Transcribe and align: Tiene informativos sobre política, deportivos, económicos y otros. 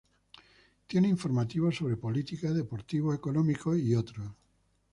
Tiene 0.87 1.09
informativos 1.09 1.75
sobre 1.75 1.95
política, 1.95 2.49
deportivos, 2.51 3.13
económicos 3.15 3.77
y 3.77 3.93
otros. 3.93 4.31